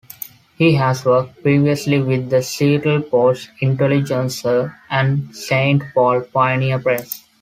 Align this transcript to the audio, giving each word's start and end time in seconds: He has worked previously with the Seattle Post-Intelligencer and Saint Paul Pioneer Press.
He 0.57 0.73
has 0.73 1.05
worked 1.05 1.43
previously 1.43 2.01
with 2.01 2.31
the 2.31 2.41
Seattle 2.41 3.03
Post-Intelligencer 3.03 4.75
and 4.89 5.35
Saint 5.35 5.83
Paul 5.93 6.21
Pioneer 6.21 6.79
Press. 6.79 7.23